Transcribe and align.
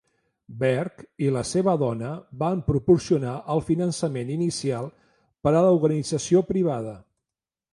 Bergh 0.61 1.01
i 1.25 1.27
la 1.33 1.43
seva 1.49 1.75
dona 1.81 2.13
van 2.43 2.63
proporcionar 2.71 3.35
el 3.57 3.63
finançament 3.67 4.33
inicial 4.37 4.89
per 5.49 5.55
a 5.55 5.63
l'organització 5.69 6.43
privada. 6.55 6.97